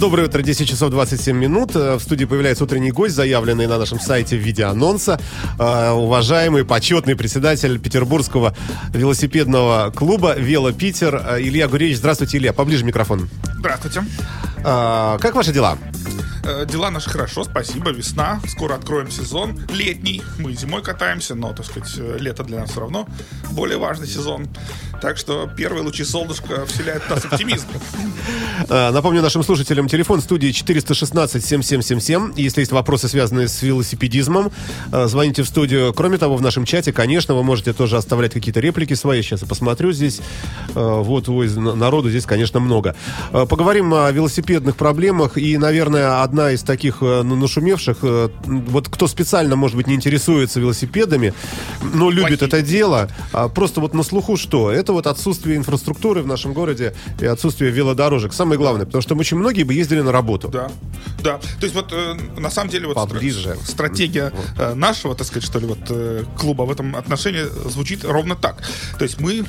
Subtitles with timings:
[0.00, 1.74] Доброе утро, 10 часов 27 минут.
[1.74, 5.18] Э, В студии появляется утренний гость, заявленный на нашем сайте в виде анонса.
[5.58, 8.54] Э, Уважаемый, почетный председатель Петербургского
[8.94, 11.96] велосипедного клуба «Вело Питер» э, Илья Гуревич.
[11.96, 12.52] Здравствуйте, Илья.
[12.52, 13.28] Поближе микрофон.
[13.58, 14.04] Здравствуйте.
[14.62, 15.78] Как ваши дела?
[16.66, 17.90] Дела наши хорошо, спасибо.
[17.90, 20.22] Весна, скоро откроем сезон летний.
[20.38, 23.06] Мы зимой катаемся, но, так сказать, лето для нас все равно
[23.50, 24.48] более важный сезон.
[25.00, 27.66] Так что первые лучи солнышка вселяют в нас оптимизм.
[28.68, 32.32] Э, Напомню нашим слушателям, телефон студии 416-7777.
[32.36, 34.50] Если есть вопросы, связанные с велосипедизмом,
[34.90, 35.92] э, звоните в студию.
[35.94, 39.22] Кроме того, в нашем чате, конечно, вы можете тоже оставлять какие-то реплики свои.
[39.22, 40.20] Сейчас я посмотрю здесь.
[40.74, 42.96] Э, Вот, ой, на- народу здесь, конечно, много.
[43.30, 45.38] Поговорим о велосипедных проблемах.
[45.38, 51.34] И, наверное, одна из таких нашумевших, вот кто специально, может быть, не интересуется велосипедами,
[51.94, 52.48] но любит Плохие.
[52.48, 54.70] это дело, а просто вот на слуху что?
[54.72, 58.32] Это вот отсутствие инфраструктуры в нашем городе и отсутствие велодорожек.
[58.32, 60.48] Самое главное, потому что очень многие бы ездили на работу.
[60.48, 60.70] Да,
[61.22, 61.38] да.
[61.38, 63.50] То есть вот э, на самом деле вот Поближе.
[63.50, 68.04] стра- стратегия э, нашего, так сказать, что ли, вот э, клуба в этом отношении звучит
[68.04, 68.62] ровно так.
[68.98, 69.44] То есть мы,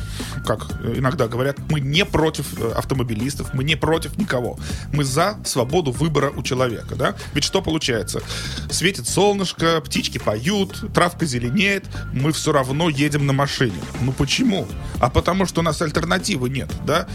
[0.45, 4.58] как иногда говорят, мы не против э, автомобилистов, мы не против никого.
[4.94, 7.16] Мы за свободу выбора у человека, да?
[7.34, 8.22] Ведь что получается?
[8.70, 13.80] Светит солнышко, птички поют, травка зеленеет, мы все равно едем на машине.
[14.02, 14.67] Ну почему?
[15.00, 17.08] А потому что у нас альтернативы нет, да?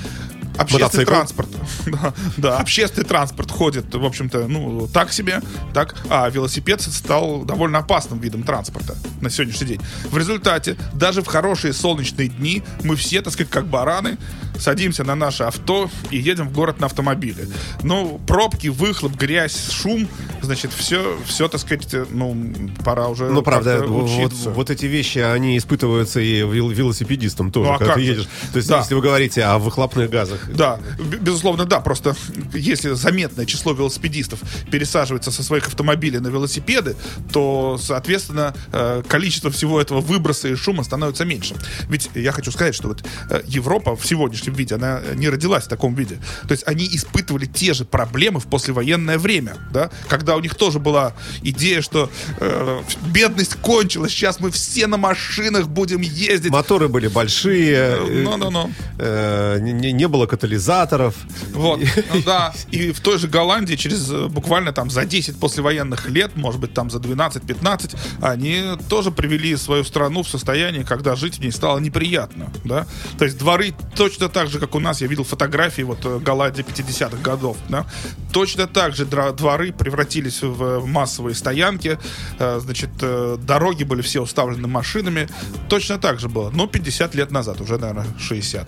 [0.56, 1.10] Общественный Мотоцикл?
[1.10, 1.48] транспорт.
[1.86, 7.78] Да, да, общественный транспорт ходит, в общем-то, ну, так себе, так, а велосипед стал довольно
[7.78, 9.80] опасным видом транспорта на сегодняшний день.
[10.04, 14.16] В результате, даже в хорошие солнечные дни, мы все, так сказать, как бараны,
[14.58, 17.48] садимся на наше авто и едем в город на автомобиле.
[17.82, 20.08] Ну, пробки, выхлоп, грязь, шум,
[20.42, 22.36] значит, все, все, так сказать, ну,
[22.84, 27.74] пора уже Ну, правда, вот, вот эти вещи, они испытываются и вел- велосипедистам тоже, Ну,
[27.74, 28.28] а когда ты едешь.
[28.52, 28.78] То есть, Да.
[28.78, 30.40] если вы говорите о выхлопных газах.
[30.54, 30.78] Да,
[31.20, 31.80] безусловно, да.
[31.80, 32.14] Просто
[32.54, 34.40] если заметное число велосипедистов
[34.70, 36.96] пересаживается со своих автомобилей на велосипеды,
[37.32, 41.54] то, соответственно, э, количество всего этого выброса и шума становится меньше.
[41.88, 45.68] Ведь я хочу сказать, что вот э, Европа в сегодняшнем виде, она не родилась в
[45.68, 46.18] таком виде.
[46.46, 50.78] То есть они испытывали те же проблемы в послевоенное время, да, когда у них тоже
[50.78, 52.10] была идея, что
[52.40, 56.50] э, бедность кончилась, сейчас мы все на машинах будем ездить.
[56.50, 58.70] Моторы были большие, э, Ну-ну-ну.
[58.98, 61.14] э, не, не было катализаторов.
[61.52, 61.80] Вот,
[62.12, 62.52] ну да.
[62.70, 66.74] И в той же Голландии через э, буквально там за 10 послевоенных лет, может быть,
[66.74, 71.78] там за 12-15, они тоже привели свою страну в состояние, когда жить в ней стало
[71.78, 72.86] неприятно, да.
[73.18, 76.62] То есть дворы точно так же, как у нас, я видел фотографии вот э, Голландии
[76.62, 77.86] 50-х годов, да.
[78.32, 81.98] Точно так же дворы превратились в массовые стоянки,
[82.38, 85.28] э, значит, э, дороги были все уставлены машинами.
[85.68, 88.66] Точно так же было, но 50 лет назад, уже, наверное, 60.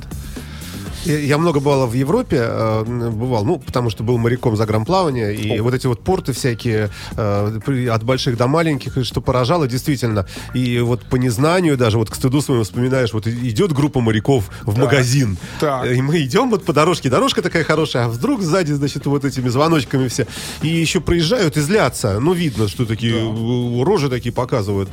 [1.06, 5.72] Я много бывал в Европе, э, бывал, ну, потому что был моряком загранплавания, и вот
[5.74, 10.26] эти вот порты всякие, э, от больших до маленьких, что поражало, действительно.
[10.54, 14.78] И вот по незнанию даже, вот к стыду своему вспоминаешь, вот идет группа моряков в
[14.78, 15.86] магазин, Так.
[15.90, 19.48] и мы идем вот по дорожке, дорожка такая хорошая, а вдруг сзади, значит, вот этими
[19.48, 20.26] звоночками все,
[20.62, 24.88] и еще проезжают и злятся, ну, видно, что такие у- рожи такие показывают,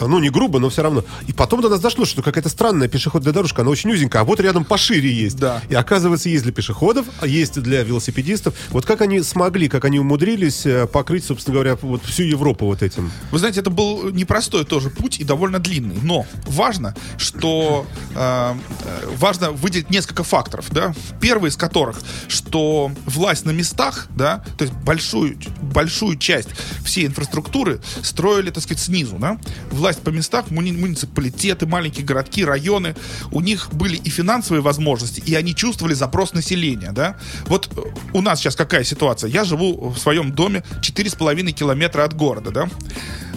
[0.00, 1.04] ну, не грубо, но все равно.
[1.26, 4.40] И потом до нас дошло, что какая-то странная пешеходная дорожка, она очень узенькая, а вот
[4.40, 5.36] рядом пошире есть.
[5.38, 5.55] Да.
[5.68, 8.54] И оказывается, есть для пешеходов, а есть для велосипедистов.
[8.70, 12.82] Вот как они смогли, как они умудрились э, покрыть, собственно говоря, вот всю Европу вот
[12.82, 13.10] этим.
[13.30, 15.98] Вы знаете, это был непростой тоже путь и довольно длинный.
[16.02, 20.94] Но важно, что э, э, важно выделить несколько факторов, да.
[21.20, 26.48] Первый из которых, что власть на местах, да, то есть большую большую часть
[26.84, 29.38] всей инфраструктуры строили, так сказать, снизу, да.
[29.70, 32.94] Власть по местах, муни- муниципалитеты, маленькие городки, районы,
[33.30, 37.16] у них были и финансовые возможности, и они чувствовали запрос населения, да.
[37.46, 37.80] Вот э,
[38.12, 39.30] у нас сейчас какая ситуация?
[39.30, 42.68] Я живу в своем доме 4,5 километра от города, да.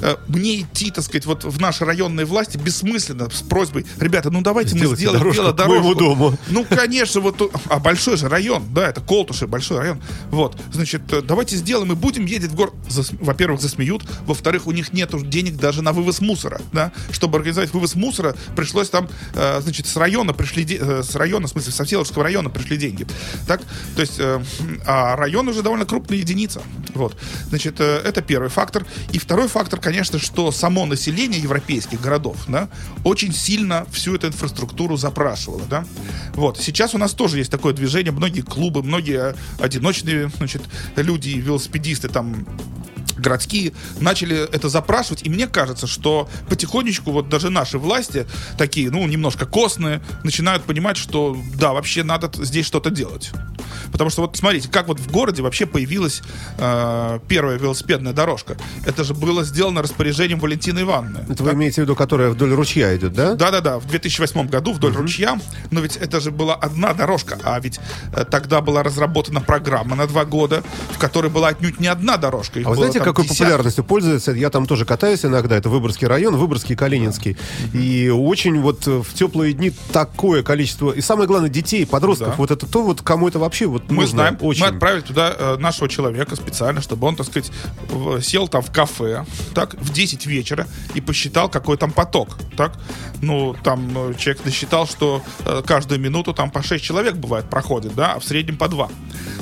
[0.02, 4.42] Э, Мне идти, так сказать, вот в наши районные власти бессмысленно с просьбой, ребята, ну
[4.42, 5.74] давайте мы Сделайте сделаем дорожку к велодорожку.
[5.84, 6.38] моему дому.
[6.50, 10.02] Ну, конечно, вот, тут- а большой же район, да, это Колтуши, большой район.
[10.32, 12.74] Вот, значит, э, давайте сделаем и будем ездить в город.
[12.88, 16.92] Зас- Во-первых, засмеют, во-вторых, у них нет денег даже на вывоз мусора, да.
[17.12, 21.50] Чтобы организовать вывоз мусора, пришлось там, э, значит, с района пришли, де- с района, в
[21.50, 23.08] смысле, со Всеволожского района пришли деньги.
[23.48, 23.62] Так,
[23.96, 24.42] то есть, э,
[24.86, 26.62] а район уже довольно крупная единица.
[26.94, 27.18] Вот.
[27.50, 28.86] Значит, э, это первый фактор.
[29.12, 32.70] И второй фактор, конечно, что само население европейских городов, да,
[33.04, 35.84] очень сильно всю эту инфраструктуру запрашивало, да.
[36.36, 36.60] Вот.
[36.60, 40.62] Сейчас у нас тоже есть такое движение, многие клубы, многие одиночные, значит,
[40.96, 42.46] люди, велосипедисты там
[43.18, 48.28] городские начали это запрашивать, и мне кажется, что потихонечку вот даже наши власти,
[48.60, 53.32] такие, ну, немножко костные, начинают понимать, что да, вообще надо здесь что-то делать.
[53.92, 56.22] Потому что вот смотрите, как вот в городе вообще появилась
[56.58, 58.58] э, первая велосипедная дорожка.
[58.86, 61.26] Это же было сделано распоряжением Валентины Ивановны.
[61.30, 63.36] Это вы имеете в виду, которая вдоль ручья идет, да?
[63.36, 65.02] Да-да-да, в 2008 году вдоль угу.
[65.02, 65.40] ручья.
[65.72, 67.80] Но ведь это же была одна дорожка, а ведь
[68.14, 72.60] э, тогда была разработана программа на два года, в которой была отнюдь не одна дорожка.
[72.60, 73.40] Их а вы знаете, какой десятки.
[73.40, 74.32] популярностью пользуется?
[74.32, 75.56] Я там тоже катаюсь иногда.
[75.56, 77.38] Это Выборгский район, Выборгский, Калининский.
[77.74, 77.80] Да.
[77.80, 80.92] И очень вот в теплые дни такое количество.
[80.92, 82.30] И самое главное, детей, подростков.
[82.30, 82.36] Да.
[82.38, 84.38] Вот это то, вот кому это вообще вот Мы знаем.
[84.42, 84.62] Очень.
[84.62, 87.52] Мы отправили туда э, нашего человека специально, чтобы он, так сказать,
[87.90, 89.26] в, сел там в кафе,
[89.56, 92.74] так, в 10 вечера и посчитал, какой там поток, так.
[93.22, 97.96] Ну, там э, человек насчитал, что э, каждую минуту там по 6 человек бывает проходит,
[97.96, 98.90] да, а в среднем по 2.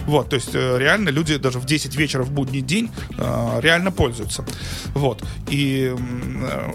[0.08, 3.92] Вот, то есть э, реально люди даже в 10 вечера в будний день э, реально
[3.92, 4.46] пользуются.
[4.94, 5.22] Вот.
[5.50, 6.74] И э,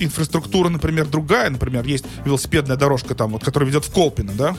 [0.00, 4.56] инфраструктура, например, другая, например, есть велосипедная дорожка там, вот, которая ведет в Колпино, да,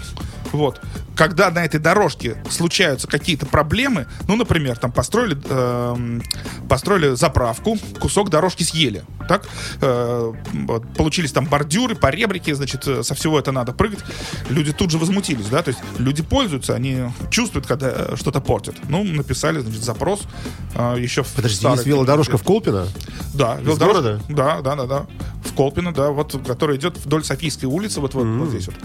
[0.52, 0.82] вот.
[1.16, 6.20] Когда на этой дорожке случаются какие-то проблемы, ну, например, там построили, э,
[6.68, 9.48] построили заправку, кусок дорожки съели, так,
[9.82, 10.34] э,
[10.98, 14.00] получились там бордюры, поребрики, значит, э, со всего это надо прыгать,
[14.50, 16.98] люди тут же возмутились, да, то есть люди пользуются, они
[17.30, 18.76] чувствуют, когда э, что-то портят.
[18.90, 20.24] Ну, написали, значит, запрос
[20.76, 22.88] э, еще в Подожди, есть велодорожка в Колпино?
[23.34, 24.22] Да, велодорожка.
[24.30, 25.06] Да, да, да, да.
[25.44, 28.40] В Колпино, да, вот, которая идет вдоль Софийской улицы, вот, вот, mm-hmm.
[28.40, 28.76] вот здесь вот.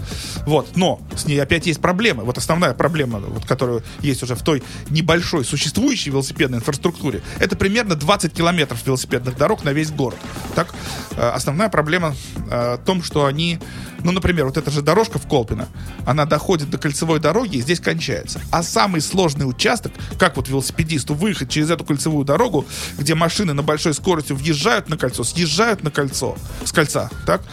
[0.45, 2.23] Вот, но с ней опять есть проблемы.
[2.23, 7.95] Вот основная проблема, вот, которая есть уже в той небольшой существующей велосипедной инфраструктуре, это примерно
[7.95, 10.19] 20 километров велосипедных дорог на весь город.
[10.55, 10.73] Так,
[11.11, 12.15] э, основная проблема
[12.49, 13.59] э, в том, что они
[14.03, 15.67] ну, например, вот эта же дорожка в Колпино,
[16.05, 18.41] она доходит до кольцевой дороги и здесь кончается.
[18.51, 22.65] А самый сложный участок, как вот велосипедисту выехать через эту кольцевую дорогу,
[22.97, 27.43] где машины на большой скорости въезжают на кольцо, съезжают на кольцо, с кольца, так?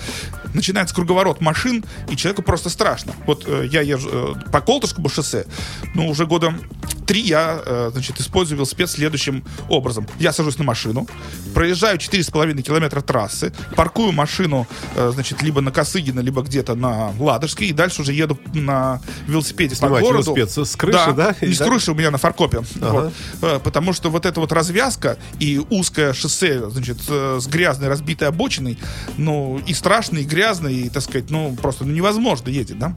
[0.54, 3.12] Начинается круговорот машин, и человеку просто страшно.
[3.26, 5.46] Вот э, я езжу э, по Колтышскому шоссе,
[5.94, 6.60] ну, уже годом
[7.08, 10.06] три я, э, значит, использую велосипед следующим образом.
[10.18, 11.06] Я сажусь на машину,
[11.54, 17.68] проезжаю 4,5 километра трассы, паркую машину, э, значит, либо на Косыгина, либо где-то на Ладожской,
[17.68, 20.34] и дальше уже еду на велосипеде Снимать по городу.
[20.34, 21.34] велосипед с крыши, да?
[21.40, 21.46] да?
[21.46, 22.60] Не с крыши у меня на фаркопе.
[22.82, 23.10] Ага.
[23.40, 23.62] Вот.
[23.62, 28.78] Потому что вот эта вот развязка и узкое шоссе, значит, с грязной разбитой обочиной,
[29.16, 32.94] ну, и страшно, и грязно, и, так сказать, ну, просто ну, невозможно ездить, да?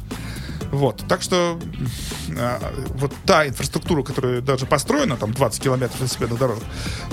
[0.72, 1.04] Вот.
[1.08, 1.60] Так что
[2.30, 2.60] э,
[2.96, 6.64] вот та инфраструктура, которая даже построена, там 20 километров велосипедных дорожек,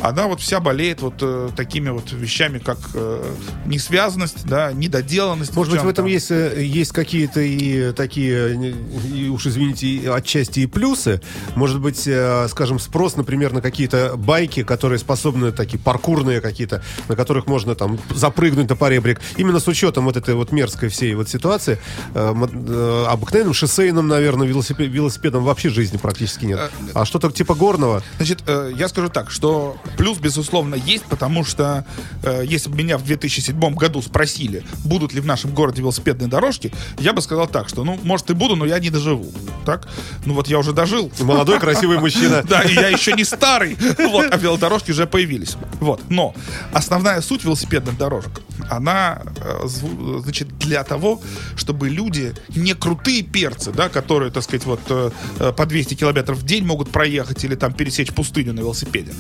[0.03, 3.25] она вот вся болеет вот э, такими вот вещами, как э,
[3.67, 5.55] несвязанность, да, недоделанность.
[5.55, 8.75] Может быть, в этом есть, э, есть какие-то и такие,
[9.13, 11.21] и, уж извините, отчасти и плюсы.
[11.55, 17.17] Может быть, э, скажем, спрос, например, на какие-то байки, которые способны, такие паркурные какие-то, на
[17.17, 19.21] которых можно там запрыгнуть на поребрик.
[19.37, 21.79] Именно с учетом вот этой вот мерзкой всей вот ситуации,
[22.15, 26.59] э, э, обыкновенно обыкновенным шоссейным, наверное, велосипед, велосипедом вообще жизни практически нет.
[26.59, 28.03] Э, а что-то типа горного?
[28.17, 31.85] Значит, э, я скажу так, что плюс, безусловно, есть, потому что
[32.23, 36.73] э, если бы меня в 2007 году спросили, будут ли в нашем городе велосипедные дорожки,
[36.99, 39.31] я бы сказал так, что, ну, может, и буду, но я не доживу.
[39.65, 39.89] Так?
[40.27, 41.11] Ну, вот я уже дожил.
[41.21, 42.43] Молодой, красивый мужчина.
[42.49, 43.77] Да, и я еще не старый.
[43.99, 45.57] Вот, а велодорожки уже появились.
[45.81, 46.01] Вот.
[46.09, 46.35] Но
[46.73, 48.41] основная суть велосипедных дорожек,
[48.71, 49.23] она,
[49.65, 51.21] значит, для того,
[51.57, 56.39] чтобы люди не крутые перцы, да, которые, так сказать, вот э, э, по 200 километров
[56.39, 59.13] в день могут проехать или там пересечь пустыню на велосипеде,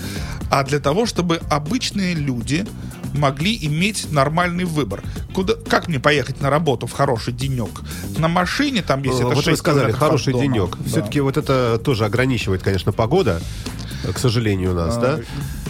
[0.50, 2.66] а для того, чтобы обычные люди
[3.14, 5.02] могли иметь нормальный выбор.
[5.32, 7.80] Куда, как мне поехать на работу в хороший денек?
[8.18, 10.76] На машине там, если вот это 6 вы сказали, хороший денек.
[10.78, 10.88] Да.
[10.88, 13.40] Все-таки вот это тоже ограничивает, конечно, погода,
[14.12, 15.20] к сожалению, у нас, а, да?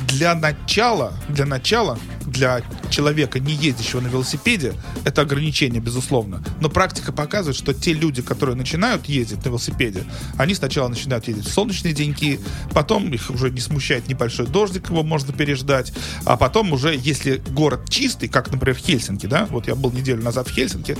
[0.08, 6.42] Для начала, для начала для человека, не ездящего на велосипеде, это ограничение, безусловно.
[6.61, 10.04] Но практика показывает, что те люди, которые начинают ездить на велосипеде,
[10.37, 12.40] они сначала начинают ездить в солнечные деньки,
[12.73, 15.92] потом их уже не смущает небольшой дождик, его можно переждать,
[16.25, 20.23] а потом уже, если город чистый, как, например, в Хельсинки, да, вот я был неделю
[20.23, 20.97] назад в Хельсинки,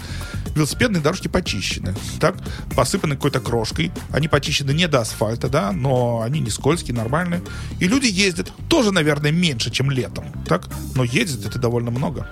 [0.55, 2.37] велосипедные дорожки почищены, так,
[2.75, 7.43] посыпаны какой-то крошкой, они почищены не до асфальта, да, но они не скользкие, нормальные,
[7.79, 12.27] и люди ездят тоже, наверное, меньше, чем летом, так, но ездят это довольно много.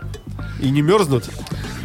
[0.61, 1.29] И не мерзнут?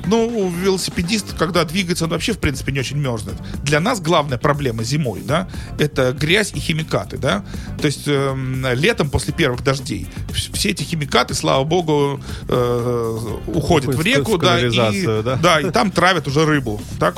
[0.08, 3.36] Ну, велосипедист, когда двигается, он вообще, в принципе, не очень мерзнет.
[3.64, 7.46] Для нас главная проблема зимой, да, это грязь и химикаты, да.
[7.80, 14.02] То есть э, летом после первых дождей все эти химикаты, слава богу, э, уходят в
[14.02, 14.72] реку, да и,
[15.24, 15.36] да?
[15.36, 17.16] да, и там травят уже рыбу, так.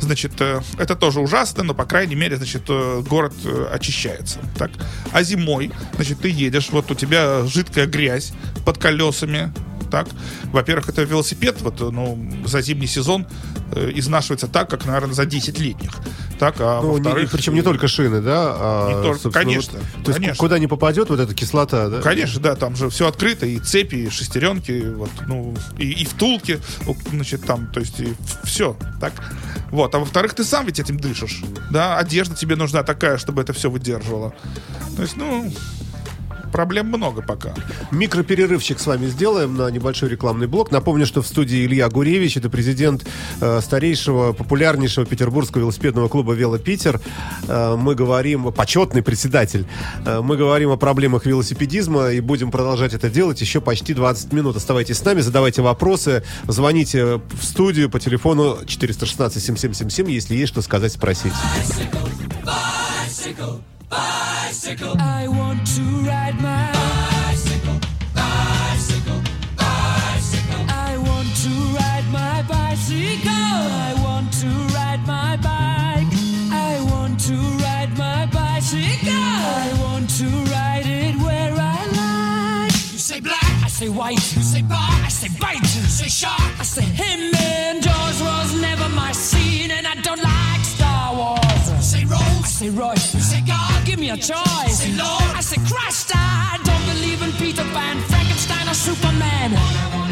[0.00, 4.38] Значит, э, это тоже ужасно, но, по крайней мере, значит, э, город э, очищается.
[4.56, 4.70] Так?
[5.12, 8.32] А зимой, значит, ты едешь, вот у тебя жидкая грязь
[8.64, 9.52] под колесами,
[9.90, 10.08] так.
[10.52, 13.26] Во-первых, это велосипед, вот, ну, за зимний сезон
[13.72, 15.92] э, изнашивается так, как, наверное, за 10 летних.
[16.38, 16.98] Так, а ну.
[16.98, 18.54] Не, причем не только шины, да?
[18.56, 19.78] А, не только, конечно.
[19.78, 20.30] Вот, то конечно.
[20.30, 22.00] есть куда не попадет вот эта кислота, да?
[22.00, 26.60] Конечно, да, там же все открыто, и цепи, и шестеренки, вот, ну, и, и втулки,
[27.10, 28.14] значит, там, то есть, и
[28.44, 29.12] все, так.
[29.70, 33.52] Вот, а во-вторых, ты сам ведь этим дышишь, да, одежда тебе нужна такая, чтобы это
[33.52, 34.32] все выдерживало.
[34.96, 35.52] То есть, ну,
[36.48, 37.54] проблем много пока.
[37.90, 40.70] Микроперерывчик с вами сделаем на небольшой рекламный блок.
[40.70, 43.06] Напомню, что в студии Илья Гуревич, это президент
[43.40, 47.00] э, старейшего, популярнейшего петербургского велосипедного клуба «Вело Питер».
[47.46, 49.66] Э, мы говорим, почетный председатель,
[50.04, 54.56] э, мы говорим о проблемах велосипедизма и будем продолжать это делать еще почти 20 минут.
[54.56, 60.92] Оставайтесь с нами, задавайте вопросы, звоните в студию по телефону 416-7777, если есть что сказать,
[60.92, 61.32] спросить.
[61.32, 62.08] Bicycle,
[62.44, 64.96] bicycle, bicycle.
[64.98, 67.78] I want to ride my bicycle,
[68.14, 69.20] bicycle,
[69.56, 70.64] bicycle.
[70.68, 73.30] I want to ride my bicycle.
[73.32, 76.12] I want to ride my bike.
[76.52, 79.12] I want to ride my bicycle.
[79.12, 82.72] I want to ride it where I like.
[82.92, 84.36] You say black, I say white.
[84.36, 85.62] You say bar, I say bite.
[85.62, 87.34] You say shark, I say him.
[87.36, 91.70] And Jaws was never my scene, and I don't like Star Wars.
[91.70, 93.14] You say Rose, I say Royce.
[93.14, 93.67] You say God,
[93.98, 94.78] give me a choice.
[94.78, 96.12] Say Lord, I say Christ.
[96.14, 100.07] I don't believe in Peter Pan, Frankenstein, or Superman.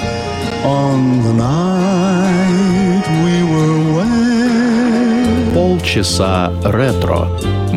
[0.65, 5.55] on the night we were wed.
[5.55, 7.22] Полчаса ретро.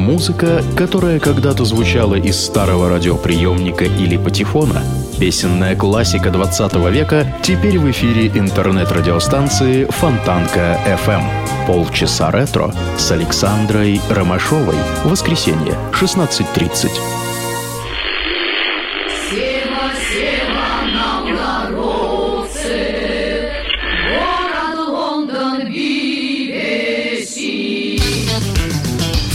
[0.07, 4.81] Музыка, которая когда-то звучала из старого радиоприемника или патефона.
[5.19, 11.25] Песенная классика 20 века теперь в эфире интернет-радиостанции Фонтанка FM.
[11.67, 14.77] Полчаса ретро с Александрой Ромашовой.
[15.05, 17.26] Воскресенье, 16.30.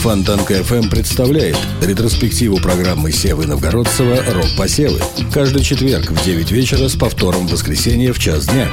[0.02, 5.00] Фонтанка FM представляет ретроспективу программы Севы Новгородцева «Рок-посевы».
[5.32, 8.68] Каждый четверг в 9 вечера с повтором в воскресенье в час дня.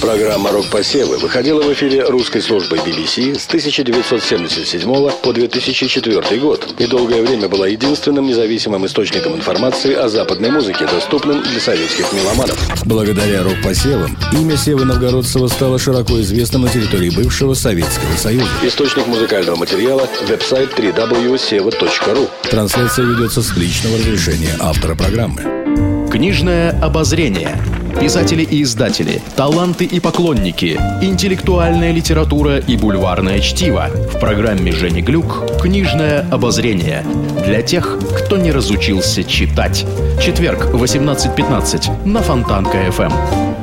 [0.00, 7.22] Программа «Рок-посевы» выходила в эфире русской службой BBC с 1977 по 2004 год и долгое
[7.22, 12.58] время была единственным независимым источником информации о западной музыке, доступным для советских меломанов.
[12.84, 18.48] Благодаря «Рок-посевам» имя Севы Новгородцева стало широко известным на территории бывшего Советского Союза.
[18.62, 22.28] Источник музыкального материала– веб-сайт www.seva.ru.
[22.50, 26.08] Трансляция ведется с личного разрешения автора программы.
[26.10, 27.56] Книжное обозрение.
[28.00, 33.88] Писатели и издатели, таланты и поклонники, интеллектуальная литература и бульварное чтиво.
[34.12, 37.04] В программе Жени Глюк «Книжное обозрение».
[37.44, 39.86] Для тех, кто не разучился читать.
[40.20, 43.54] Четверг, 18.15 на Фонтанка FM.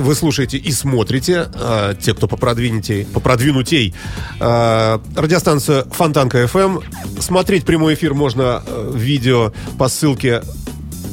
[0.00, 3.94] Вы слушаете и смотрите, э, те, кто попродвинутей, попродвинутей,
[4.40, 6.82] э, радиостанцию Фонтанка FM.
[7.20, 10.42] Смотреть прямой эфир можно э, в видео по ссылке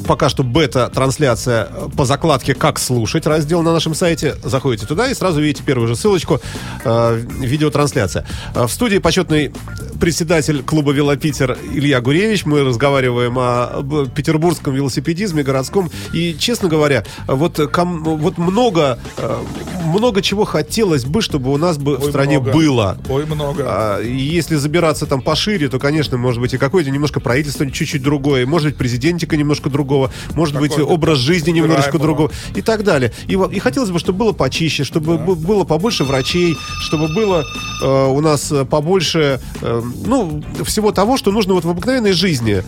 [0.08, 4.36] пока что бета-трансляция э, по закладке «Как слушать» раздел на нашем сайте.
[4.42, 6.40] Заходите туда и сразу видите первую же ссылочку
[6.82, 8.26] э, видеотрансляция.
[8.54, 9.52] Э, в студии почетный
[10.00, 12.46] председатель клуба «Велопитер» Илья Гуревич.
[12.46, 15.90] Мы разговариваем о петербургском велосипедизме городском.
[16.14, 19.36] И, честно говоря, вот, ком- вот много, э,
[19.84, 22.56] много чего хотелось бы, чтобы у нас бы в Ой, стране много.
[22.56, 22.98] было.
[23.10, 23.64] Ой, много.
[23.66, 28.46] А, если забираться там пошире, то, конечно, может быть и какое-то немножко правительство чуть-чуть другое,
[28.46, 29.97] может быть президентика немножко другого,
[30.34, 31.98] может быть образ жизни выбираемого.
[31.98, 33.12] другого и так далее.
[33.26, 37.44] И, и хотелось бы, чтобы было почище, чтобы бу- было побольше врачей, чтобы было
[37.82, 42.62] э, у нас э, побольше, э, ну, всего того, что нужно вот в обыкновенной жизни.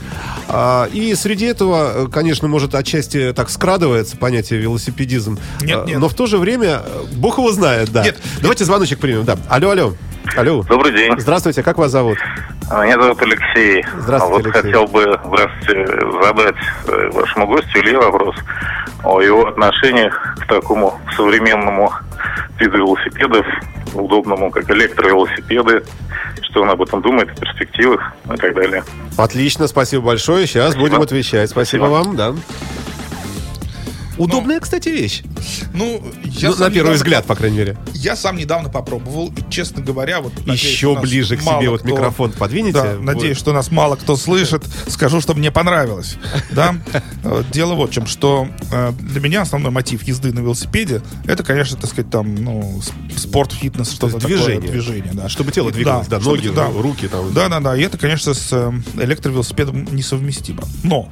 [0.49, 5.39] А, и среди этого, э, конечно, может отчасти так скрадывается понятие велосипедизм.
[5.63, 5.99] Нет, А, нет.
[5.99, 8.05] Но в то же время, э, бог его знает, да.
[8.05, 9.37] Нет, Давайте звоночек примем, да.
[9.49, 9.95] Алло, алло.
[10.37, 10.62] Алло.
[10.62, 11.12] Добрый день.
[11.19, 12.19] Здравствуйте, как вас зовут?
[12.71, 13.85] Меня зовут Алексей.
[13.99, 14.62] Здравствуйте, Вот Алексей.
[14.62, 15.87] хотел бы здравствуйте,
[16.23, 16.55] задать
[16.87, 18.37] э, вашему гостю Илье вопрос
[19.03, 21.93] о его отношениях к такому современному
[22.61, 23.45] виду велосипедов,
[23.95, 25.83] удобному, как электровелосипеды,
[26.43, 28.00] что он об этом думает, о перспективах
[28.33, 28.85] и так далее.
[29.19, 30.47] Отлично, спасибо большое.
[30.47, 30.89] Сейчас Спасибо.
[30.89, 31.50] будем отвечать.
[31.50, 32.05] Спасибо, Спасибо.
[32.05, 32.35] вам, да.
[34.21, 35.23] Удобная, кстати, вещь.
[35.73, 37.77] Ну, я Ну, на первый недавно- взгляд, по крайней мере.
[37.95, 40.33] Я сам недавно попробовал, и, честно говоря, вот...
[40.40, 42.73] надеюсь, Еще ближе к себе вот кто- микрофон подвинете.
[42.83, 44.64] Да, надеюсь, что нас мало кто слышит.
[44.88, 46.16] Скажу, что мне понравилось.
[46.51, 46.77] Да?
[47.53, 51.77] Дело вот в чем, что э, для меня основной мотив езды на велосипеде это, конечно,
[51.77, 52.81] так сказать, там, ну,
[53.16, 54.37] спорт, фитнес, что-то есть такое.
[54.37, 54.71] движение.
[54.71, 55.29] Движение, да.
[55.29, 56.68] Чтобы тело двигалось, да, ноги, да.
[56.68, 57.33] руки там.
[57.33, 57.77] Да, да, да.
[57.77, 60.62] И это, конечно, с э, электровелосипедом несовместимо.
[60.83, 61.09] Но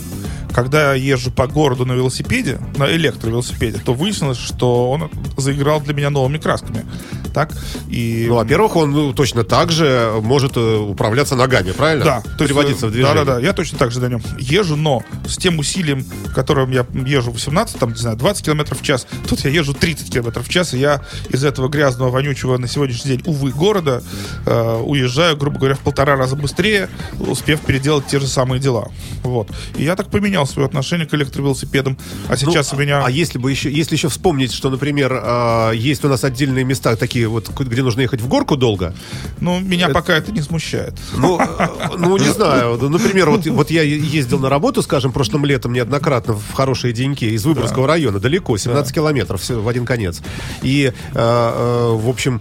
[0.53, 5.95] когда я езжу по городу на велосипеде, на электровелосипеде, то выяснилось, что он заиграл для
[5.95, 6.85] меня новыми красками.
[7.33, 7.53] Так?
[7.89, 12.05] И Ну, во-первых, он ну, точно так же может э, управляться ногами, правильно?
[12.05, 13.25] да, то есть, Переводиться э, в движение.
[13.25, 13.41] Да, да, да.
[13.41, 17.79] Я точно так же на нем езжу, но с тем усилием, которым я езжу 18,
[17.79, 20.79] там, не знаю, 20 километров в час, тут я езжу 30 километров в час, и
[20.79, 24.03] я из этого грязного, вонючего на сегодняшний день, увы, города
[24.47, 28.91] э, уезжаю, грубо говоря, в полтора раза быстрее, успев переделать те же самые дела.
[29.23, 29.51] Вот.
[29.77, 31.99] И я так поменял свое отношение к электровелосипедам.
[32.29, 32.88] А Ну, сейчас у меня...
[32.93, 36.97] А если бы еще, если еще вспомнить, что, например, э, есть у нас отдельные места
[36.97, 38.95] такие вот, где нужно ехать в горку долго,
[39.41, 40.95] Ну, меня пока это не смущает.
[41.17, 41.41] Ну,
[41.99, 42.77] ну не знаю.
[42.77, 47.45] Например, вот, вот я ездил на работу, скажем, прошлым летом неоднократно в хорошие деньки из
[47.45, 50.21] Выборгского района, далеко, 17 километров все в один конец.
[50.63, 52.41] И, э, э, в общем,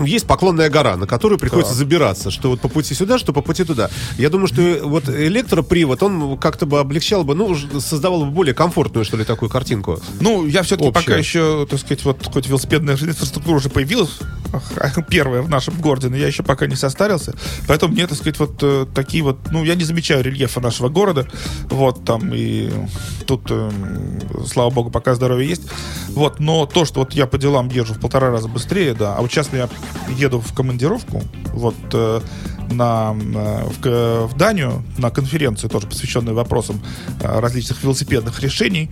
[0.00, 3.64] есть поклонная гора, на которую приходится забираться, что вот по пути сюда, что по пути
[3.64, 3.90] туда.
[4.18, 9.04] Я думаю, что вот электропривод, он как-то бы облегчал бы, ну, создавал бы более комфортную,
[9.04, 10.00] что ли, такую картинку.
[10.20, 11.04] Ну, я все-таки Общее.
[11.04, 14.10] пока еще, так сказать, вот хоть велосипедная инфраструктура уже появилась,
[15.08, 17.34] первая в нашем городе, но я еще пока не состарился.
[17.66, 21.26] Поэтому мне, так сказать, вот э, такие вот, ну, я не замечаю рельефа нашего города.
[21.70, 22.70] Вот там и
[23.26, 23.70] тут, э,
[24.46, 25.62] слава богу, пока здоровье есть.
[26.08, 29.20] Вот, но то, что вот я по делам езжу в полтора раза быстрее, да, а
[29.20, 29.68] вот сейчас я
[30.16, 32.20] еду в командировку, вот э,
[32.70, 36.80] на, э, в, в Данию на конференцию, тоже посвященную вопросам
[37.20, 38.90] э, различных велосипедных решений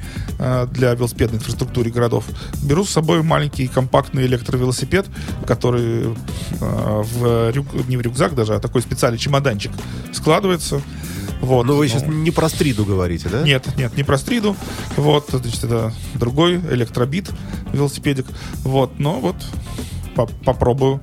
[0.72, 2.24] для велосипедной инфраструктуры городов.
[2.62, 5.06] Беру с собой маленький компактный электровелосипед,
[5.46, 6.14] который
[6.60, 9.72] в рюк- не в рюкзак даже, а такой специальный чемоданчик
[10.12, 10.80] складывается.
[11.40, 11.66] Вот.
[11.66, 13.42] Но вы сейчас Ну, не про стриду говорите, да?
[13.42, 14.56] нет, нет, не про стриду.
[14.96, 17.30] Вот, значит, это другой электробит
[17.72, 18.26] велосипедик.
[18.62, 19.36] Вот, но вот
[20.14, 21.00] попробую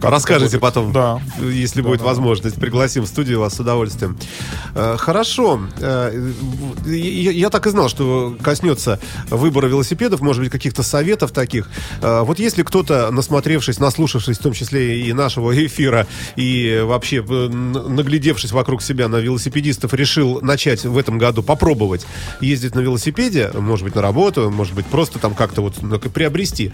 [0.00, 0.10] как
[0.52, 0.60] будет.
[0.60, 1.20] потом, Да.
[1.40, 2.06] если Да, будет да.
[2.06, 2.56] возможность.
[2.56, 4.16] Пригласим в студию вас с удовольствием.
[4.74, 5.60] Э, Хорошо.
[5.80, 6.32] Э,
[6.86, 8.98] Я, так и знал, что коснется
[9.30, 11.68] выбора велосипедов, может быть, каких-то советов таких.
[12.02, 18.52] Э, Вот если кто-то, насмотревшись, наслушавшись, в том числе и нашего эфира, и вообще наглядевшись
[18.52, 22.06] вокруг себя на велосипедистов, решил начать в этом году попробовать
[22.40, 26.72] ездить на велосипеде, может быть, на работу, может быть, просто там как-то вот ну, приобрести.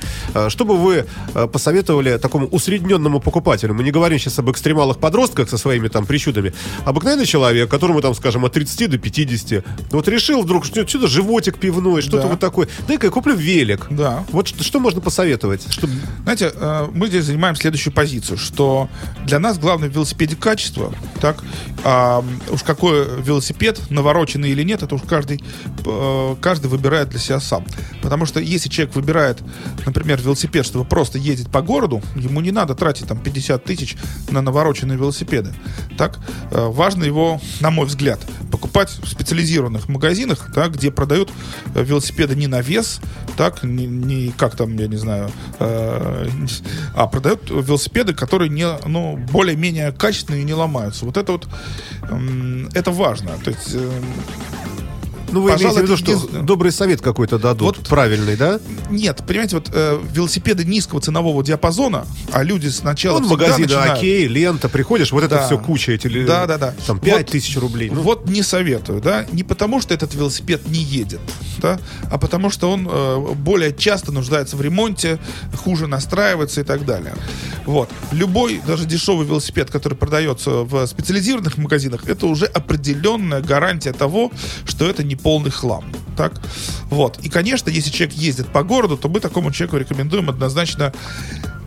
[0.48, 1.06] Что бы вы
[1.52, 3.74] посоветовали такому усредненному покупателю?
[3.74, 6.52] Мы не говорим сейчас об экстремалах подростках со своими там причудами.
[6.84, 11.58] Обыкновенный человек, которому там, скажем, от 30 до 50, вот решил вдруг, что что-то животик
[11.58, 12.28] пивной, что-то Да.
[12.28, 12.68] вот такое.
[12.88, 13.86] Дай-ка я куплю велик.
[13.90, 14.24] Да.
[14.30, 15.66] Вот что, что можно посоветовать?
[15.72, 15.94] Чтобы...
[16.22, 18.88] Знаете, э, мы здесь занимаем следующую позицию, что
[19.24, 21.42] для нас главное в велосипеде качество, так,
[21.84, 25.42] а уж какой велосипед, навороченный или нет, это уж каждый,
[25.84, 27.64] э, каждый выбирает для себя сам.
[28.02, 29.38] Потому что если человек выбирает,
[29.86, 33.96] например, велосипед, чтобы просто ездить по городу, ему не надо тратить там 50 тысяч
[34.28, 35.54] на навороченные велосипеды.
[35.96, 36.18] Так,
[36.50, 38.18] э, важно его, на мой взгляд,
[38.50, 41.30] покупать в специализированных магазинах, так, где продают
[41.76, 43.00] э, велосипеды не на вес,
[43.36, 46.28] так, не, не как там, я не знаю, э,
[46.96, 51.04] а продают велосипеды, которые не, ну, более-менее качественные и не ломаются.
[51.04, 51.46] Вот это вот,
[52.10, 53.30] м, это важно.
[53.44, 53.90] То есть, э,
[55.32, 56.42] Ну, вы Пожалуй, имеете в виду, это что единственное.
[56.44, 58.60] добрый совет какой-то дадут, Вот- правильный, да?
[58.90, 63.98] нет, понимаете, вот э, велосипеды низкого ценового диапазона, а люди сначала Вон всегда магазины начинают-
[63.98, 65.46] Окей, лента, приходишь, вот это Да.
[65.46, 66.74] все куча, эти Да, да, да.
[66.86, 67.90] там 5 Вот- тысяч рублей.
[67.90, 71.20] Ну, Вот не советую, да, не потому что этот велосипед не едет,
[71.58, 71.78] да,
[72.10, 75.18] а потому что он э, более часто нуждается в ремонте,
[75.64, 77.14] хуже настраивается и так далее.
[77.64, 77.88] Вот.
[78.10, 84.30] Любой, даже дешевый велосипед, который продается в специализированных магазинах, это уже определенная гарантия того,
[84.66, 85.84] что это не полный хлам.
[86.16, 86.40] Так?
[86.90, 87.18] Вот.
[87.22, 90.92] И, конечно, если человек ездит по городу, то мы такому человеку рекомендуем однозначно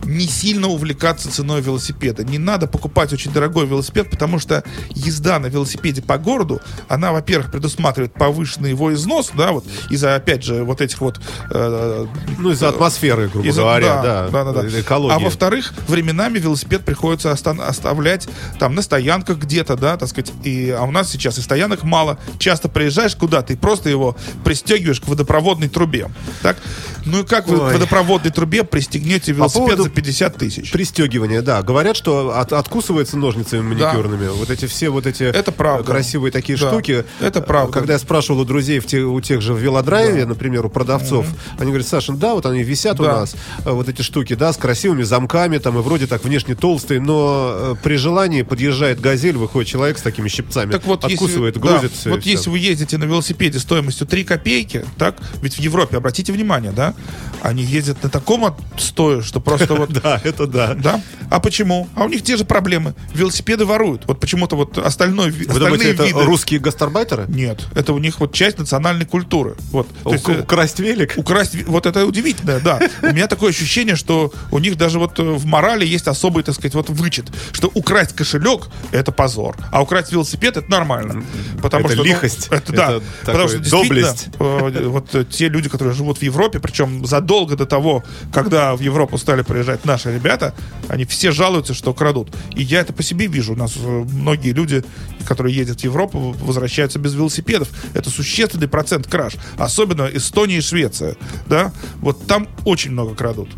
[0.06, 2.24] не сильно увлекаться ценой велосипеда.
[2.24, 7.50] Не надо покупать очень дорогой велосипед, потому что езда на велосипеде по городу, она, во-первых,
[7.50, 11.20] предусматривает повышенный его износ, да, вот из-за, опять же, вот этих вот...
[11.50, 12.06] э,
[12.38, 14.80] ну, из-за атмосферы, грубо из-за- говоря, да, да, да, да, да.
[14.80, 15.14] экологии.
[15.14, 20.32] А во-вторых, временами велосипед приходится оставлять там на стоянках где-то, да, так сказать.
[20.44, 22.18] И, а у нас сейчас и стоянок мало.
[22.38, 26.08] Часто приезжаешь куда-то и просто его пристегиваешь к водопроводной трубе.
[26.42, 26.56] Так?
[27.04, 27.70] Ну и как вы Ой.
[27.70, 30.70] к водопроводной трубе пристегнете велосипед поводу за 50 тысяч?
[30.70, 31.62] Пристегивание, да.
[31.62, 34.28] Говорят, что от- откусывается ножницами маникюрными.
[34.28, 35.84] Вот эти все вот эти Это правда.
[35.90, 37.04] красивые такие Да, штуки.
[37.20, 37.72] это правда.
[37.72, 41.26] Когда я спрашивал у друзей в те- у тех же в велодрайве, например, у продавцов,
[41.58, 43.20] они говорят, Саша, да, вот они висят у Да.
[43.20, 47.00] нас, э, вот эти штуки, да, с красивыми замками, там, и вроде так внешне толстые,
[47.00, 51.68] но э, при желании подъезжает газель, выходит человек с такими щипцами, Так вот, откусывает, если,
[51.68, 52.30] грузит да, всё вот и всё.
[52.30, 56.92] если вы ездите на велосипеде стоимостью 3 копейки, так, ведь в Европе, обратите внимание, да,
[57.40, 60.74] они ездят на таком отстое, что просто вот Да, это да.
[60.74, 61.00] Да?
[61.30, 61.88] А почему?
[61.94, 62.94] А у них те же проблемы.
[63.14, 64.06] Велосипеды воруют.
[64.06, 66.22] Вот почему-то вот остальной, ви- Вы думаете, это виды...
[66.24, 67.24] русские гастарбайтеры?
[67.28, 69.56] Нет, это у них вот часть национальной культуры.
[69.72, 69.88] Вот.
[70.04, 71.14] То есть, Ук- э, Украсть велик?
[71.16, 72.78] Украсть, вот это удивительно, да.
[73.02, 76.54] У меня такое ощущение, что у них даже вот э, в морали есть особый, так
[76.54, 81.24] сказать, вот вычет, что украсть кошелек— это позор, а украсть велосипед— это нормально.
[81.62, 83.00] Потому Это что, ну, лихость, это, да.
[83.24, 84.28] Потому что доблесть.
[84.38, 89.18] э, вот те люди, которые живут в Европе, причем задолго до того, когда в Европу
[89.18, 90.54] стали приезжать наши ребята,
[90.88, 92.34] они все жалуются, что крадут.
[92.54, 93.52] И я это по себе вижу.
[93.54, 94.84] У нас э, многие люди,
[95.26, 97.68] которые ездят в Европу, возвращаются без велосипедов.
[97.94, 99.34] Это существенный процент краж.
[99.58, 101.16] Особенно Эстония и Швеция.
[101.46, 101.72] Да?
[101.96, 103.48] Вот там очень много крадут.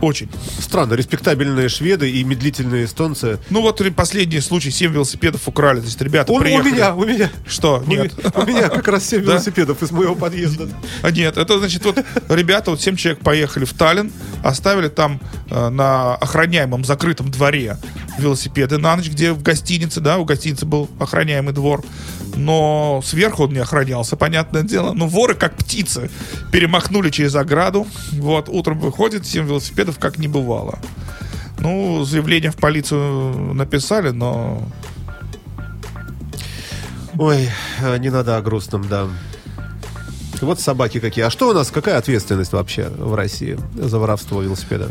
[0.00, 0.28] Очень.
[0.60, 3.38] Странно, респектабельные шведы и медлительные эстонцы.
[3.50, 5.80] Ну вот последний случай, 7 велосипедов украли.
[5.80, 6.70] То есть ребята Он у приехали.
[6.72, 7.30] меня, у меня.
[7.46, 7.82] Что?
[7.86, 8.12] У Нет.
[8.34, 9.32] У меня как раз 7 Да?
[9.32, 10.68] велосипедов из моего подъезда.
[11.02, 11.98] А нет, это значит, вот
[12.28, 17.78] ребята, вот 7 человек поехали в Таллин, оставили там э, на охраняемом закрытом дворе
[18.18, 21.84] велосипеды на ночь, где в гостинице, да, у гостиницы был охраняемый двор,
[22.34, 24.92] но сверху он не охранялся, понятное дело.
[24.92, 26.10] Но воры, как птицы,
[26.52, 30.78] перемахнули через ограду, вот, утром выходит, 7 велосипедов как не бывало.
[31.58, 34.62] Ну, заявление в полицию написали, но
[37.18, 37.48] Ой,
[37.80, 39.08] э, не надо о грустном, да.
[40.42, 41.24] Вот собаки какие.
[41.24, 44.90] А что у нас, какая ответственность вообще в России за воровство велосипеда?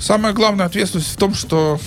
[0.00, 1.80] Самая главная ответственность в том, что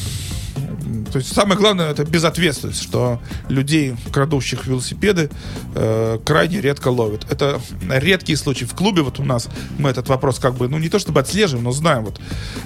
[1.11, 5.29] то есть самое главное это безответственность, что людей, крадущих велосипеды,
[5.75, 7.25] э, крайне редко ловят.
[7.31, 8.65] Это редкие случаи.
[8.65, 11.63] В клубе вот у нас мы этот вопрос как бы, ну не то чтобы отслеживаем,
[11.63, 12.05] но знаем.
[12.05, 12.21] Вот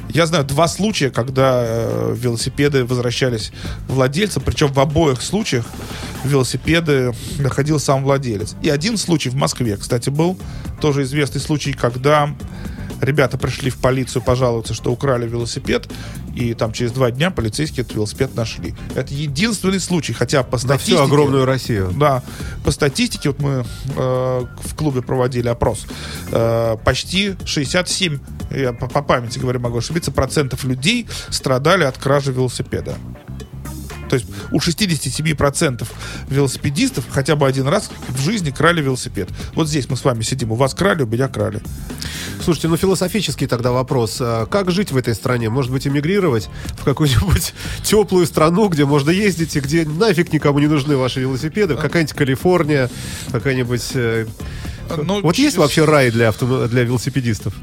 [0.10, 3.52] я знаю два случая, когда э, велосипеды возвращались
[3.88, 5.66] владельцам, причем в обоих случаях
[6.26, 8.56] велосипеды находил сам владелец.
[8.62, 10.38] И один случай в Москве, кстати, был
[10.82, 12.36] тоже известный случай, когда
[13.04, 15.90] ребята пришли в полицию пожаловаться, что украли велосипед,
[16.36, 18.74] и там через два дня полицейские этот велосипед нашли.
[18.96, 20.96] Это единственный случай, хотя по статистике...
[20.96, 21.92] всю огромную Россию.
[21.96, 22.24] Да,
[22.64, 25.86] по статистике, вот мы э, в клубе проводили опрос,
[26.32, 28.20] э, почти 67,
[28.52, 32.96] я по, по памяти говорю, могу ошибиться, процентов людей страдали от кражи велосипеда.
[34.14, 35.88] То есть у 67%
[36.30, 39.28] велосипедистов хотя бы один раз в жизни крали велосипед.
[39.56, 41.64] Вот здесь мы с вами сидим, у вас крали, у меня крали.
[42.44, 44.18] Слушайте, ну философический тогда вопрос.
[44.20, 45.50] А Как жить в этой стране?
[45.50, 46.48] Может быть, эмигрировать
[46.78, 51.76] в какую-нибудь теплую страну, где можно ездить и где нафиг никому не нужны ваши велосипеды?
[51.76, 52.92] Какая-нибудь Калифорния,
[53.32, 53.84] какая-нибудь...
[53.96, 54.28] э,
[54.96, 56.68] Ну, Вот есть вообще рай для, авто...
[56.68, 57.56] для велосипедистов?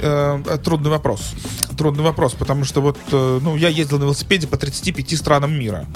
[0.00, 1.34] Э, трудный вопрос.
[1.76, 5.86] Трудный вопрос, потому что вот, э, ну, я ездил на велосипеде по 35 странам мира.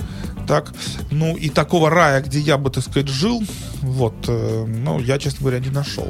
[0.47, 0.73] Так,
[1.11, 3.43] ну и такого рая, где я бы, так сказать, жил,
[3.81, 6.09] вот, э, ну, я, честно говоря, не нашел.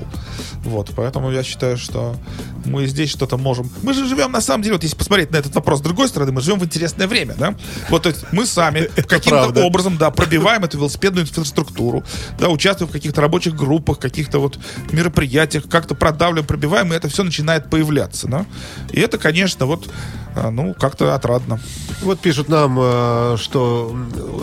[0.64, 2.16] Вот, поэтому я считаю, что
[2.64, 3.70] мы здесь что-то можем.
[3.82, 6.32] Мы же живем, на самом деле, вот если посмотреть на этот вопрос с другой стороны,
[6.32, 7.54] мы живем в интересное время, да?
[7.90, 12.04] Вот, то есть мы сами каким-то образом, да, пробиваем эту велосипедную инфраструктуру,
[12.38, 14.58] да, участвуем в каких-то рабочих группах, каких-то вот
[14.92, 18.46] мероприятиях, как-то продавливаем, пробиваем, и это все начинает появляться, да.
[18.92, 19.88] И это, конечно, вот,
[20.34, 21.60] а, ну, как-то отрадно.
[22.02, 23.94] Вот пишут нам, э, что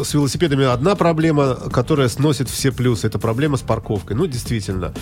[0.04, 3.08] с велосипедами одна проблема, которая сносит все плюсы.
[3.08, 4.16] Это проблема с парковкой.
[4.16, 4.94] Ну, действительно.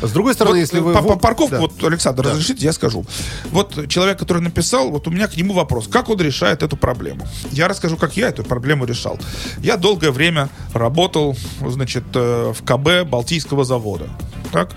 [0.00, 0.92] С другой стороны, если э, вы...
[0.92, 1.60] по, парковку, Да.
[1.60, 2.30] вот, Александр, Да.
[2.30, 3.04] разрешите, я скажу.
[3.50, 5.88] Вот человек, который написал, вот у меня к нему вопрос.
[5.88, 7.26] Как он решает эту проблему?
[7.52, 9.18] Я расскажу, как я эту проблему решал.
[9.58, 14.08] Я долгое время работал, значит, э, в КБ Балтийского завода.
[14.52, 14.70] Так?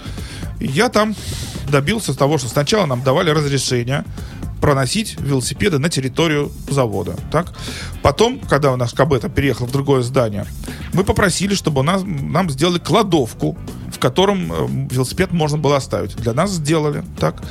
[0.59, 1.15] Я там
[1.69, 4.03] добился того, что сначала нам давали разрешение
[4.61, 7.15] проносить велосипеды на территорию завода.
[7.31, 7.51] Так?
[8.03, 10.45] Потом, когда у нас КБ переехал в другое здание,
[10.93, 13.57] мы попросили, чтобы у нас, нам сделали кладовку,
[14.01, 16.15] котором э, велосипед можно было оставить.
[16.17, 17.03] Для нас сделали.
[17.19, 17.41] Так?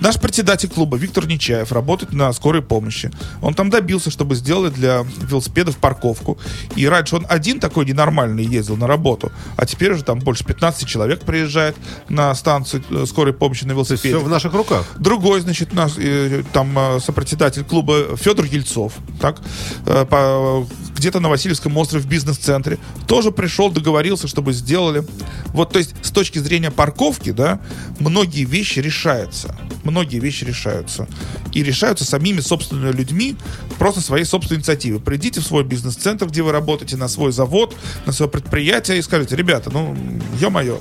[0.00, 3.10] Наш председатель клуба Виктор Нечаев работает на скорой помощи.
[3.42, 6.38] Он там добился, чтобы сделали для велосипедов парковку.
[6.76, 10.86] И раньше он один такой ненормальный ездил на работу, а теперь уже там больше 15
[10.86, 11.76] человек приезжает
[12.08, 14.16] на станцию э, скорой помощи на велосипеде.
[14.16, 14.84] все в наших руках.
[14.98, 19.40] Другой, значит, наш э, там э, сопредседатель клуба Федор Ельцов, так,
[19.86, 20.66] э, по-
[21.04, 25.06] где-то на Васильевском острове в бизнес-центре, тоже пришел, договорился, чтобы сделали.
[25.48, 27.60] Вот, то есть, с точки зрения парковки, да,
[27.98, 29.54] многие вещи решаются.
[29.82, 31.06] Многие вещи решаются.
[31.52, 33.36] И решаются самими собственными людьми,
[33.78, 34.98] просто своей собственной инициативы.
[34.98, 39.36] Придите в свой бизнес-центр, где вы работаете, на свой завод, на свое предприятие и скажите,
[39.36, 39.94] ребята, ну,
[40.40, 40.80] ё-моё,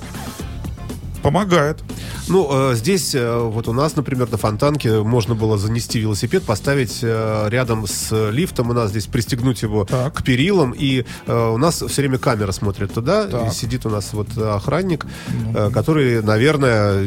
[1.21, 1.83] помогает.
[2.29, 6.99] Ну, э, здесь, э, вот у нас, например, на Фонтанке можно было занести велосипед, поставить
[7.01, 10.13] э, рядом с лифтом, у нас здесь пристегнуть его Так.
[10.13, 13.51] к перилам, и у нас все время камера смотрит туда, Так.
[13.51, 15.05] и сидит у нас вот охранник,
[15.53, 17.03] э, который, наверное,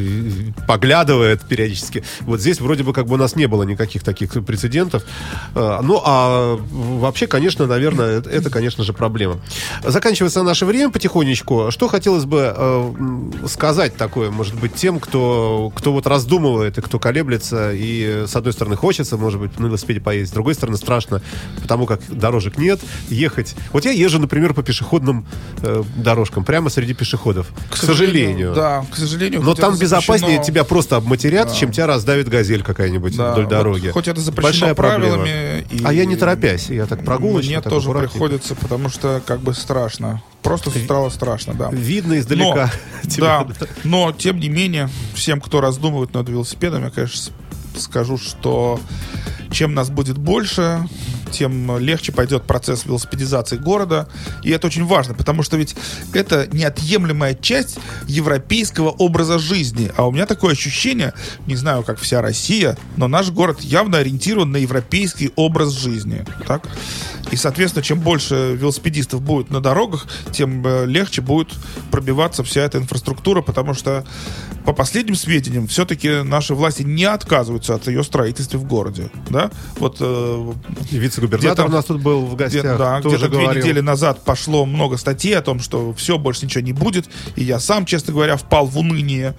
[0.69, 2.05] поглядывает периодически.
[2.23, 5.03] Вот здесь вроде бы как бы у нас не было никаких таких прецедентов.
[5.55, 9.41] Ну, а вообще, конечно, наверное, это, конечно же, проблема.
[9.85, 11.71] Заканчивается наше время потихонечку.
[11.71, 12.95] Что хотелось бы
[13.49, 18.53] сказать такое, может быть, тем, кто, кто вот раздумывает и кто колеблется, и с одной
[18.53, 21.23] стороны хочется, может быть, на велосипеде поездить, с другой стороны страшно,
[21.63, 23.55] потому как дорожек нет, ехать.
[23.73, 25.27] Вот я езжу, например, по пешеходным
[25.63, 27.49] э, дорожкам, прямо среди пешеходов.
[27.71, 28.55] К, сожалению.
[28.55, 29.43] Да, к сожалению.
[29.43, 33.51] Но там безопаснее запрещено- тебя просто обматерят, чем тебя раздавит газель какая-нибудь Да, вдоль вот
[33.51, 33.89] дороги.
[33.89, 35.17] хоть это запрещено Большая проблема.
[35.25, 35.67] правилами.
[35.71, 37.51] и- А я не торопясь, я так прогулочно.
[37.51, 38.13] Мне так тоже аккуратненько.
[38.13, 40.23] приходится, потому что как бы страшно.
[40.47, 41.71] Просто стало страшно, да.
[41.71, 42.71] Видно издалека.
[43.03, 43.45] Но, тебя.
[43.45, 47.33] да, но, тем не менее, всем, кто раздумывает над велосипедом, я, конечно,
[47.77, 48.79] скажу, что
[49.51, 50.87] чем нас будет больше,
[51.31, 54.09] тем легче пойдет процесс велосипедизации города.
[54.43, 55.77] И это очень важно, потому что ведь
[56.13, 59.91] это неотъемлемая часть европейского образа жизни.
[59.97, 61.13] А у меня такое ощущение,
[61.47, 66.25] не знаю, как вся Россия, но наш город явно ориентирован на европейский образ жизни.
[66.47, 66.69] Так?
[67.31, 71.53] И, соответственно, чем больше велосипедистов будет на дорогах, тем э, легче будет
[71.91, 74.05] пробиваться вся эта инфраструктура, потому что,
[74.65, 79.11] по последним сведениям, все-таки наши власти не отказываются от ее строительства в городе.
[79.29, 79.51] Да?
[79.79, 80.53] Вот э,
[81.17, 82.79] Вице-губернатор у нас тут был в где- гостях.
[82.79, 86.63] да, тоже где-то две недели назад пошло много статей о том, что все, больше ничего
[86.63, 87.07] не будет.
[87.37, 89.35] И я сам, честно говоря, впал в уныние.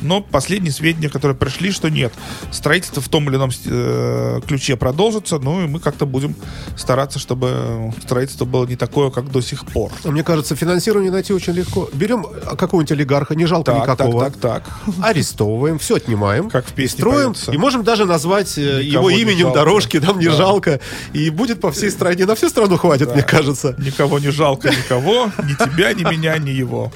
[0.00, 2.12] Но последние сведения, которые пришли, что нет.
[2.50, 6.34] Строительство в том или ином э, ключе продолжится, ну и мы как-то будем
[6.76, 9.92] стараться, чтобы строительство было не такое, как до сих пор.
[10.04, 11.88] Мне кажется, финансирование найти очень легко.
[11.92, 12.24] Берем
[12.56, 14.24] какого-нибудь олигарха, не жалко Так, так, никакого.
[14.30, 14.70] так, так.
[15.02, 16.50] Арестовываем, все отнимаем.
[16.50, 17.32] Как в песне Строим.
[17.34, 17.52] поется.
[17.52, 20.32] И можем даже назвать э, Никого его не именем дорожки, нам не Да.
[20.32, 20.80] жалко.
[21.12, 22.26] И будет по всей стране.
[22.26, 23.74] На всю страну хватит, мне кажется.
[23.78, 26.92] Никого не жалко, никого, ни тебя, ни меня, ни его.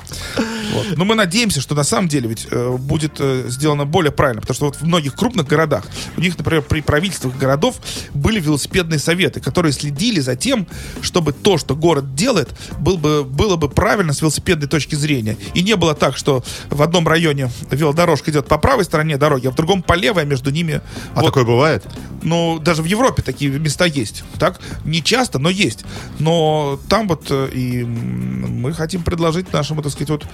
[0.72, 0.96] Вот.
[0.96, 4.54] Но мы надеемся, что на самом деле ведь э, будет э, сделано более правильно, потому
[4.54, 5.84] что вот в многих крупных городах,
[6.16, 7.76] у них, например, при правительствах городов
[8.14, 10.66] были велосипедные советы, которые следили за тем,
[11.02, 15.36] чтобы то, что город делает, был бы, было бы правильно с велосипедной точки зрения.
[15.54, 19.50] И не было так, что в одном районе велодорожка идет по правой стороне дороги, а
[19.50, 20.80] в другом по левой, а между ними...
[21.14, 21.84] А вот, такое бывает?
[22.26, 24.15] ну, даже в Европе такие места есть.
[24.38, 24.60] Так?
[24.84, 25.84] Не часто, но есть.
[26.18, 30.26] Но там вот э, и мы хотим предложить нашему, так сказать, вот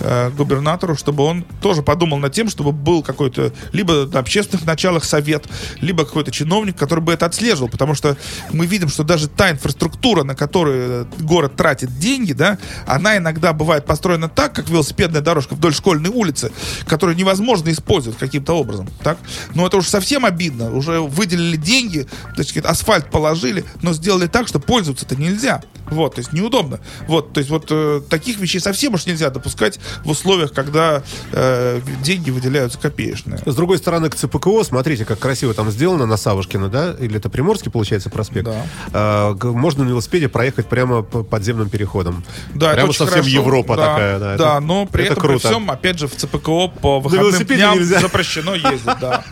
[0.00, 5.04] э, губернатору, чтобы он тоже подумал над тем, чтобы был какой-то либо на общественных началах
[5.04, 5.46] совет,
[5.80, 7.68] либо какой-то чиновник, который бы это отслеживал.
[7.68, 8.16] Потому что
[8.52, 13.52] мы видим, что даже та инфраструктура, на которую э, город тратит деньги, да, она иногда
[13.52, 16.52] бывает построена так, как велосипедная дорожка вдоль школьной улицы,
[16.86, 18.88] которую невозможно использовать каким-то образом.
[19.02, 19.18] Так?
[19.54, 20.74] Но это уж совсем обидно.
[20.74, 25.62] Уже выделили деньги, так сказать, асфальт положили, но сделали так, что пользоваться-то нельзя.
[25.86, 26.80] Вот, то есть неудобно.
[27.06, 31.80] Вот, то есть вот э, таких вещей совсем уж нельзя допускать в условиях, когда э,
[32.02, 33.38] деньги выделяются копеечные.
[33.44, 36.96] С другой стороны, к ЦПКО, смотрите, как красиво там сделано на Савушкина, да?
[36.98, 38.48] Или это Приморский, получается, проспект?
[38.92, 39.32] Да.
[39.34, 42.24] Г- можно на велосипеде проехать прямо по подземным переходом.
[42.54, 43.30] Да, это Прямо очень совсем хорошо.
[43.36, 44.36] Европа Да, такая, да.
[44.36, 45.48] Да, это- но при это этом при круто.
[45.48, 48.00] всем, опять же, в ЦПКО по выходным дням нельзя.
[48.00, 49.24] запрещено ездить, да.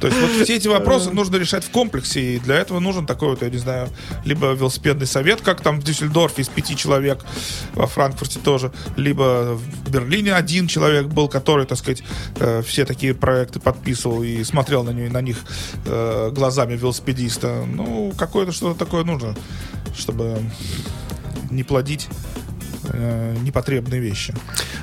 [0.00, 3.28] То есть вот все эти вопросы нужно решать в комплексе, и для этого нужен такой
[3.36, 3.88] вот, я не знаю,
[4.24, 7.24] либо велосипедный совет, как там в Дюссельдорфе из пяти человек,
[7.74, 12.02] во Франкфурте тоже, либо в Берлине один человек был, который, так сказать,
[12.40, 15.38] э, все такие проекты подписывал и смотрел на, них- на них
[15.86, 17.64] э, глазами велосипедиста.
[17.66, 19.34] Ну, какое-то что-то такое нужно,
[19.96, 20.38] чтобы
[21.50, 22.08] не плодить
[22.92, 24.34] э, непотребные вещи.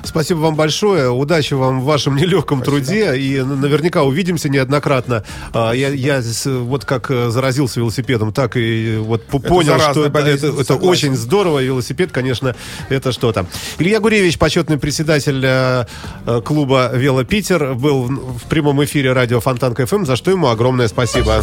[0.02, 1.10] Спасибо вам большое.
[1.10, 3.16] Удачи вам в вашем нелегком труде.
[3.16, 5.24] И наверняка увидимся неоднократно.
[5.52, 10.10] А, Я, я вот как э, заразился велосипедом, так и вот п- понял, что это,
[10.10, 11.62] болезнь, это- это очень здорово.
[11.62, 12.54] Велосипед, конечно,
[12.88, 13.46] это что-то.
[13.78, 15.84] Илья Гуревич, почетный председатель э,
[16.26, 20.88] э, клуба «Вело Питер», был в прямом эфире радио Фонтан КФМ, за что ему огромное
[20.88, 21.42] спасибо.